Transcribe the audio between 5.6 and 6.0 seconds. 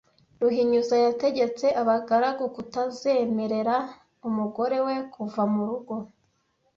rugo